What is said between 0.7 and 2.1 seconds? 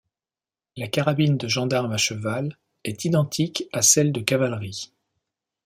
La carabine de gendarme à